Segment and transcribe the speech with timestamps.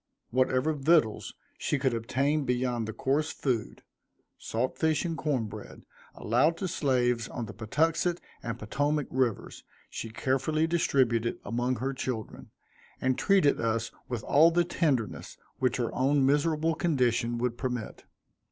[0.31, 3.83] Whatever victuals she could obtain beyond the coarse food,
[4.35, 5.85] salt fish and corn bread,
[6.15, 12.49] allowed to slaves on the Patuxent and Potomac rivers, she carefully distributed among her children,
[12.99, 18.05] and treated us with all the tenderness which her own miserable condition would permit.